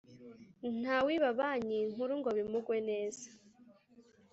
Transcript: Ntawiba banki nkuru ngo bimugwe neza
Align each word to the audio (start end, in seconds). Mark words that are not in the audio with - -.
Ntawiba 0.79 1.29
banki 1.39 1.79
nkuru 1.91 2.13
ngo 2.19 2.29
bimugwe 2.37 2.77
neza 2.89 3.27